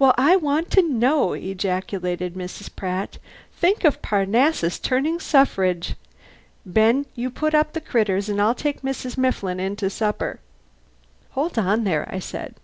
"Well, 0.00 0.12
I 0.18 0.34
want 0.34 0.72
to 0.72 0.82
know!" 0.82 1.32
ejaculated 1.32 2.34
Mrs. 2.34 2.68
Pratt. 2.74 3.18
"Think 3.52 3.84
of 3.84 4.02
Parnassus 4.02 4.80
turned 4.80 5.22
suffrage! 5.22 5.94
Ben, 6.64 7.06
you 7.14 7.30
put 7.30 7.54
up 7.54 7.72
the 7.72 7.80
critters, 7.80 8.28
and 8.28 8.42
I'll 8.42 8.56
take 8.56 8.82
Mrs. 8.82 9.16
Mifflin 9.16 9.60
in 9.60 9.76
to 9.76 9.88
supper." 9.88 10.40
"Hold 11.38 11.60
on 11.60 11.84
there," 11.84 12.08
I 12.12 12.18
said. 12.18 12.56